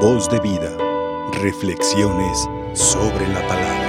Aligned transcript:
Voz 0.00 0.28
de 0.28 0.38
vida. 0.40 0.70
Reflexiones 1.40 2.46
sobre 2.74 3.26
la 3.28 3.40
palabra. 3.48 3.86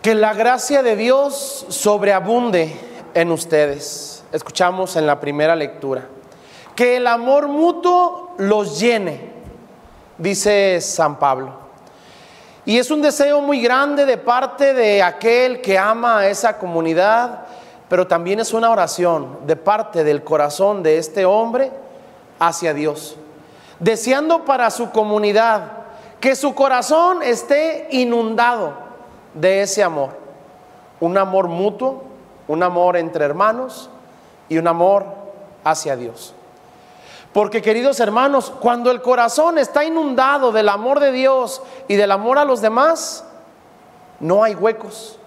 Que 0.00 0.14
la 0.14 0.32
gracia 0.32 0.82
de 0.82 0.96
Dios 0.96 1.66
sobreabunde 1.68 2.74
en 3.12 3.30
ustedes. 3.32 4.24
Escuchamos 4.32 4.96
en 4.96 5.06
la 5.06 5.20
primera 5.20 5.54
lectura. 5.54 6.08
Que 6.74 6.96
el 6.96 7.06
amor 7.06 7.48
mutuo 7.48 8.34
los 8.38 8.80
llene, 8.80 9.30
dice 10.16 10.80
San 10.80 11.18
Pablo. 11.18 11.52
Y 12.64 12.78
es 12.78 12.90
un 12.90 13.02
deseo 13.02 13.42
muy 13.42 13.60
grande 13.60 14.06
de 14.06 14.16
parte 14.16 14.72
de 14.72 15.02
aquel 15.02 15.60
que 15.60 15.76
ama 15.76 16.20
a 16.20 16.28
esa 16.28 16.56
comunidad, 16.56 17.46
pero 17.92 18.06
también 18.06 18.40
es 18.40 18.54
una 18.54 18.70
oración 18.70 19.40
de 19.46 19.54
parte 19.54 20.02
del 20.02 20.24
corazón 20.24 20.82
de 20.82 20.96
este 20.96 21.26
hombre 21.26 21.70
hacia 22.38 22.72
Dios, 22.72 23.16
deseando 23.80 24.46
para 24.46 24.70
su 24.70 24.90
comunidad 24.92 25.72
que 26.18 26.34
su 26.34 26.54
corazón 26.54 27.22
esté 27.22 27.88
inundado 27.90 28.72
de 29.34 29.60
ese 29.60 29.82
amor, 29.82 30.08
un 31.00 31.18
amor 31.18 31.48
mutuo, 31.48 32.04
un 32.48 32.62
amor 32.62 32.96
entre 32.96 33.26
hermanos 33.26 33.90
y 34.48 34.56
un 34.56 34.68
amor 34.68 35.04
hacia 35.62 35.94
Dios. 35.94 36.32
Porque 37.34 37.60
queridos 37.60 38.00
hermanos, 38.00 38.50
cuando 38.58 38.90
el 38.90 39.02
corazón 39.02 39.58
está 39.58 39.84
inundado 39.84 40.50
del 40.50 40.70
amor 40.70 40.98
de 40.98 41.12
Dios 41.12 41.60
y 41.88 41.96
del 41.96 42.10
amor 42.10 42.38
a 42.38 42.46
los 42.46 42.62
demás, 42.62 43.26
no 44.18 44.42
hay 44.42 44.54
huecos, 44.54 45.18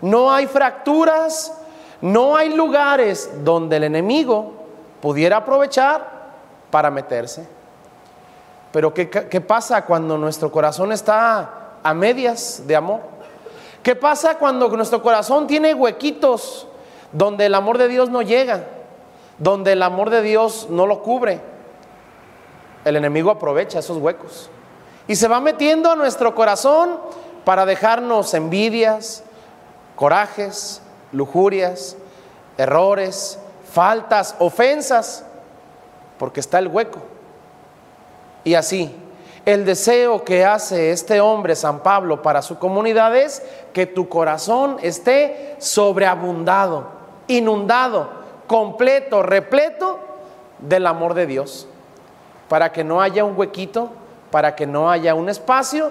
no 0.00 0.32
hay 0.32 0.46
fracturas, 0.46 1.56
no 2.00 2.36
hay 2.36 2.54
lugares 2.54 3.30
donde 3.44 3.76
el 3.76 3.84
enemigo 3.84 4.52
pudiera 5.00 5.38
aprovechar 5.38 6.30
para 6.70 6.90
meterse. 6.90 7.46
Pero 8.72 8.94
¿qué, 8.94 9.10
qué 9.10 9.40
pasa 9.40 9.84
cuando 9.84 10.16
nuestro 10.16 10.52
corazón 10.52 10.92
está 10.92 11.78
a 11.82 11.94
medias 11.94 12.62
de 12.66 12.76
amor? 12.76 13.00
¿Qué 13.82 13.96
pasa 13.96 14.38
cuando 14.38 14.68
nuestro 14.68 15.02
corazón 15.02 15.46
tiene 15.46 15.74
huequitos 15.74 16.66
donde 17.12 17.46
el 17.46 17.54
amor 17.54 17.78
de 17.78 17.88
Dios 17.88 18.10
no 18.10 18.22
llega? 18.22 18.64
donde 19.40 19.72
el 19.72 19.82
amor 19.82 20.10
de 20.10 20.22
Dios 20.22 20.68
no 20.70 20.86
lo 20.86 21.02
cubre, 21.02 21.40
el 22.84 22.96
enemigo 22.96 23.30
aprovecha 23.30 23.80
esos 23.80 23.96
huecos 23.96 24.50
y 25.08 25.16
se 25.16 25.28
va 25.28 25.40
metiendo 25.40 25.90
a 25.90 25.96
nuestro 25.96 26.34
corazón 26.34 27.00
para 27.44 27.66
dejarnos 27.66 28.32
envidias, 28.34 29.24
corajes, 29.96 30.82
lujurias, 31.12 31.96
errores, 32.56 33.38
faltas, 33.72 34.36
ofensas, 34.38 35.24
porque 36.18 36.40
está 36.40 36.58
el 36.58 36.68
hueco. 36.68 37.00
Y 38.44 38.54
así, 38.54 38.94
el 39.46 39.64
deseo 39.64 40.24
que 40.24 40.44
hace 40.44 40.92
este 40.92 41.20
hombre, 41.20 41.56
San 41.56 41.80
Pablo, 41.80 42.22
para 42.22 42.42
su 42.42 42.58
comunidad 42.58 43.16
es 43.16 43.42
que 43.72 43.86
tu 43.86 44.08
corazón 44.08 44.76
esté 44.82 45.56
sobreabundado, 45.58 46.88
inundado 47.26 48.10
completo, 48.46 49.22
repleto 49.22 49.98
del 50.58 50.86
amor 50.86 51.14
de 51.14 51.26
Dios, 51.26 51.68
para 52.48 52.72
que 52.72 52.84
no 52.84 53.00
haya 53.00 53.24
un 53.24 53.38
huequito, 53.38 53.90
para 54.30 54.54
que 54.56 54.66
no 54.66 54.90
haya 54.90 55.14
un 55.14 55.28
espacio 55.28 55.90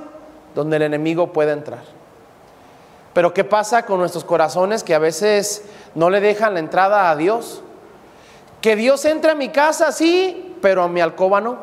donde 0.54 0.78
el 0.78 0.84
enemigo 0.84 1.34
pueda 1.34 1.54
entrar. 1.54 1.99
Pero 3.14 3.34
¿qué 3.34 3.44
pasa 3.44 3.86
con 3.86 4.00
nuestros 4.00 4.24
corazones 4.24 4.84
que 4.84 4.94
a 4.94 5.00
veces 5.00 5.64
no 5.96 6.10
le 6.10 6.20
dejan 6.20 6.54
la 6.54 6.60
entrada 6.60 7.10
a 7.10 7.16
Dios? 7.16 7.62
Que 8.62 8.76
Dios 8.76 9.04
entre 9.06 9.32
a 9.32 9.36
mi 9.36 9.50
casa, 9.50 9.92
sí, 9.92 10.56
pero 10.62 10.84
a 10.84 10.88
mi 10.88 11.02
alcoba 11.02 11.42
no. 11.42 11.58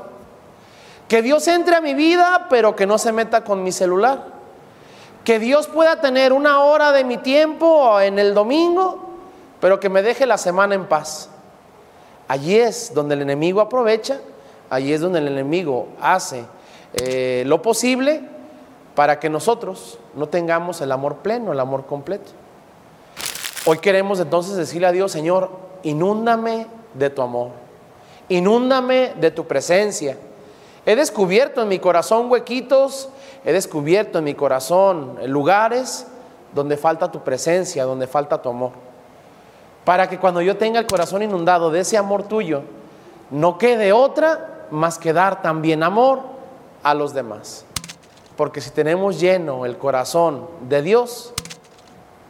Que 1.09 1.23
Dios 1.23 1.47
entre 1.47 1.77
a 1.77 1.81
mi 1.81 1.95
vida, 1.95 2.47
pero 2.51 2.75
que 2.75 2.87
no 2.87 2.99
se 2.99 3.13
meta 3.13 3.45
con 3.45 3.63
mi 3.63 3.71
celular. 3.71 4.25
Que 5.25 5.39
Dios 5.39 5.69
pueda 5.69 6.01
tener 6.01 6.33
una 6.33 6.61
hora 6.61 6.93
de 6.93 7.05
mi 7.05 7.19
tiempo 7.19 8.01
en 8.01 8.19
el 8.19 8.35
domingo, 8.35 9.11
pero 9.61 9.79
que 9.79 9.89
me 9.89 10.03
deje 10.03 10.27
la 10.27 10.39
semana 10.39 10.75
en 10.75 10.87
paz. 10.87 11.29
Allí 12.29 12.57
es 12.57 12.93
donde 12.93 13.15
el 13.15 13.23
enemigo 13.23 13.61
aprovecha, 13.61 14.21
allí 14.69 14.93
es 14.93 15.01
donde 15.01 15.21
el 15.21 15.29
enemigo 15.29 15.89
hace 16.01 16.45
eh, 16.95 17.45
lo 17.47 17.63
posible 17.63 18.36
para 18.97 19.21
que 19.21 19.31
nosotros 19.31 20.01
no 20.17 20.29
tengamos 20.29 20.81
el 20.81 20.91
amor 20.91 21.19
pleno, 21.19 21.53
el 21.53 21.61
amor 21.61 21.87
completo. 21.87 22.33
Hoy 23.65 23.79
queremos 23.79 24.19
entonces 24.19 24.57
decirle 24.57 24.89
a 24.89 24.93
Dios, 24.93 25.13
Señor, 25.13 25.51
inúndame 25.85 26.67
de 26.95 27.11
tu 27.11 27.23
amor, 27.23 27.51
inúndame 28.29 29.15
de 29.21 29.31
tu 29.31 29.47
presencia. 29.47 30.19
He 30.85 30.97
descubierto 30.97 31.63
en 31.63 31.69
mi 31.69 31.79
corazón 31.79 32.29
huequitos, 32.29 33.09
he 33.45 33.53
descubierto 33.53 34.19
en 34.19 34.25
mi 34.25 34.35
corazón 34.35 35.19
lugares 35.27 36.09
donde 36.53 36.77
falta 36.77 37.13
tu 37.13 37.23
presencia, 37.23 37.85
donde 37.85 38.09
falta 38.09 38.43
tu 38.43 38.49
amor 38.49 38.87
para 39.87 40.09
que 40.09 40.19
cuando 40.19 40.43
yo 40.43 40.57
tenga 40.57 40.81
el 40.81 40.87
corazón 40.89 41.23
inundado 41.23 41.71
de 41.71 41.79
ese 41.79 41.97
amor 41.97 42.25
tuyo, 42.25 42.63
no 43.31 43.57
quede 43.57 43.93
otra 43.93 44.67
más 44.73 44.99
que 44.99 45.13
dar 45.13 45.43
también 45.43 45.85
amor 45.85 46.23
a 46.83 46.93
los 46.93 47.15
demás. 47.15 47.66
Porque 48.37 48.61
si 48.61 48.71
tenemos 48.71 49.19
lleno 49.19 49.65
el 49.65 49.79
corazón 49.79 50.49
de 50.69 50.83
Dios, 50.83 51.33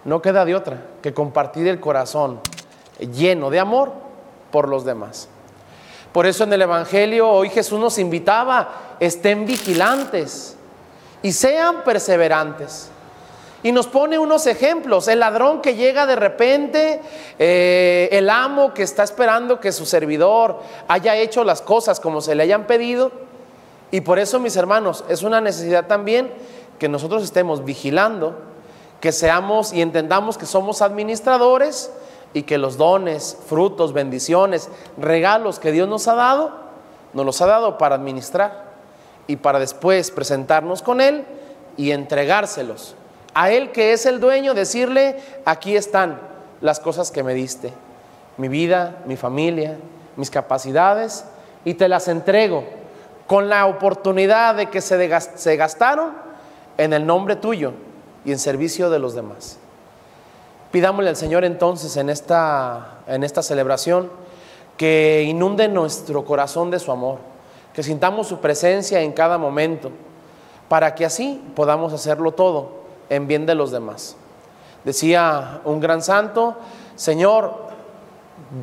no 0.04 0.22
queda 0.22 0.44
de 0.44 0.54
otra 0.54 0.82
que 1.02 1.12
compartir 1.12 1.66
el 1.66 1.80
corazón 1.80 2.40
lleno 2.98 3.50
de 3.50 3.58
amor 3.58 3.92
por 4.50 4.68
los 4.68 4.84
demás. 4.84 5.28
Por 6.12 6.26
eso 6.26 6.44
en 6.44 6.52
el 6.52 6.62
Evangelio 6.62 7.28
hoy 7.28 7.50
Jesús 7.50 7.78
nos 7.78 7.98
invitaba, 7.98 8.96
estén 9.00 9.44
vigilantes 9.44 10.56
y 11.22 11.32
sean 11.32 11.82
perseverantes. 11.84 12.90
Y 13.62 13.72
nos 13.72 13.88
pone 13.88 14.18
unos 14.18 14.46
ejemplos, 14.46 15.08
el 15.08 15.20
ladrón 15.20 15.60
que 15.60 15.74
llega 15.74 16.06
de 16.06 16.14
repente, 16.14 17.00
eh, 17.38 18.08
el 18.12 18.30
amo 18.30 18.72
que 18.72 18.84
está 18.84 19.02
esperando 19.02 19.58
que 19.58 19.72
su 19.72 19.84
servidor 19.84 20.60
haya 20.86 21.16
hecho 21.16 21.42
las 21.42 21.62
cosas 21.62 21.98
como 21.98 22.20
se 22.20 22.34
le 22.34 22.44
hayan 22.44 22.66
pedido. 22.66 23.10
Y 23.96 24.02
por 24.02 24.18
eso, 24.18 24.38
mis 24.38 24.56
hermanos, 24.56 25.04
es 25.08 25.22
una 25.22 25.40
necesidad 25.40 25.86
también 25.86 26.30
que 26.78 26.86
nosotros 26.86 27.22
estemos 27.22 27.64
vigilando, 27.64 28.34
que 29.00 29.10
seamos 29.10 29.72
y 29.72 29.80
entendamos 29.80 30.36
que 30.36 30.44
somos 30.44 30.82
administradores 30.82 31.90
y 32.34 32.42
que 32.42 32.58
los 32.58 32.76
dones, 32.76 33.38
frutos, 33.46 33.94
bendiciones, 33.94 34.68
regalos 34.98 35.58
que 35.58 35.72
Dios 35.72 35.88
nos 35.88 36.08
ha 36.08 36.14
dado, 36.14 36.50
nos 37.14 37.24
los 37.24 37.40
ha 37.40 37.46
dado 37.46 37.78
para 37.78 37.94
administrar 37.94 38.74
y 39.26 39.36
para 39.36 39.58
después 39.58 40.10
presentarnos 40.10 40.82
con 40.82 41.00
Él 41.00 41.24
y 41.78 41.92
entregárselos. 41.92 42.96
A 43.32 43.50
Él 43.50 43.72
que 43.72 43.94
es 43.94 44.04
el 44.04 44.20
dueño, 44.20 44.52
decirle, 44.52 45.16
aquí 45.46 45.74
están 45.74 46.20
las 46.60 46.80
cosas 46.80 47.10
que 47.10 47.22
me 47.22 47.32
diste, 47.32 47.72
mi 48.36 48.48
vida, 48.48 48.98
mi 49.06 49.16
familia, 49.16 49.78
mis 50.16 50.30
capacidades, 50.30 51.24
y 51.64 51.72
te 51.72 51.88
las 51.88 52.08
entrego 52.08 52.75
con 53.26 53.48
la 53.48 53.66
oportunidad 53.66 54.54
de 54.54 54.70
que 54.70 54.80
se, 54.80 55.20
se 55.34 55.56
gastaron 55.56 56.12
en 56.78 56.92
el 56.92 57.06
nombre 57.06 57.36
tuyo 57.36 57.72
y 58.24 58.32
en 58.32 58.38
servicio 58.38 58.90
de 58.90 58.98
los 58.98 59.14
demás. 59.14 59.58
Pidámosle 60.70 61.10
al 61.10 61.16
Señor 61.16 61.44
entonces 61.44 61.96
en 61.96 62.10
esta, 62.10 62.98
en 63.06 63.24
esta 63.24 63.42
celebración 63.42 64.10
que 64.76 65.24
inunde 65.26 65.68
nuestro 65.68 66.24
corazón 66.24 66.70
de 66.70 66.78
su 66.78 66.92
amor, 66.92 67.18
que 67.72 67.82
sintamos 67.82 68.26
su 68.26 68.40
presencia 68.40 69.00
en 69.00 69.12
cada 69.12 69.38
momento, 69.38 69.90
para 70.68 70.94
que 70.94 71.04
así 71.04 71.42
podamos 71.54 71.92
hacerlo 71.92 72.32
todo 72.32 72.72
en 73.08 73.26
bien 73.26 73.46
de 73.46 73.54
los 73.54 73.70
demás. 73.70 74.16
Decía 74.84 75.60
un 75.64 75.80
gran 75.80 76.02
santo, 76.02 76.56
Señor, 76.96 77.66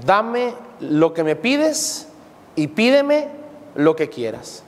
dame 0.06 0.54
lo 0.80 1.14
que 1.14 1.24
me 1.24 1.36
pides 1.36 2.08
y 2.56 2.68
pídeme 2.68 3.43
lo 3.75 3.96
que 3.96 4.10
quieras. 4.10 4.64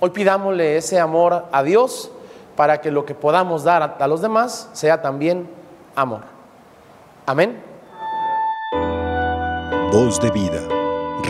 Hoy 0.00 0.10
pidámosle 0.10 0.76
ese 0.76 0.98
amor 0.98 1.46
a 1.52 1.62
Dios 1.62 2.10
para 2.56 2.80
que 2.80 2.90
lo 2.90 3.04
que 3.04 3.14
podamos 3.14 3.64
dar 3.64 3.96
a, 3.98 4.06
los 4.06 4.20
demás 4.20 4.68
sea 4.72 5.02
también 5.02 5.48
amor. 5.94 6.22
Amén. 7.26 7.62
Voz 9.92 10.20
de 10.20 10.30
vida. 10.30 10.60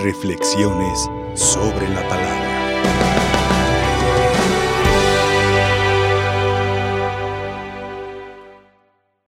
Reflexiones 0.03 1.09
sobre 1.35 1.89
la 1.89 2.09
palabra. 2.09 3.40